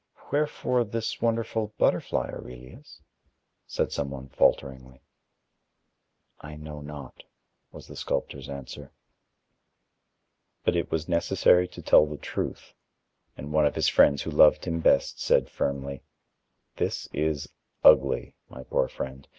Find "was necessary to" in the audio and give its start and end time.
10.89-11.83